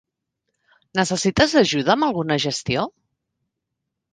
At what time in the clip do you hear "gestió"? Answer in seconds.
2.49-2.87